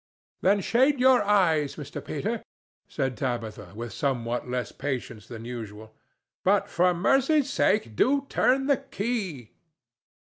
"Then 0.41 0.61
shade 0.61 0.99
your 0.99 1.21
eyes, 1.21 1.75
Mr. 1.75 2.03
Peter!" 2.03 2.41
said 2.87 3.15
Tabitha, 3.15 3.73
with 3.75 3.93
somewhat 3.93 4.49
less 4.49 4.71
patience 4.71 5.27
than 5.27 5.45
usual. 5.45 5.93
"But, 6.43 6.67
for 6.67 6.91
mercy's 6.95 7.51
sake, 7.53 7.95
do 7.95 8.25
turn 8.27 8.65
the 8.65 8.77
key!" 8.77 9.51